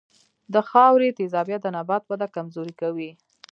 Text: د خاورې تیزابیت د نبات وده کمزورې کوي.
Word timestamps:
د 0.53 0.55
خاورې 0.69 1.09
تیزابیت 1.19 1.61
د 1.63 1.67
نبات 1.77 2.03
وده 2.07 2.27
کمزورې 2.35 2.73
کوي. 2.81 3.11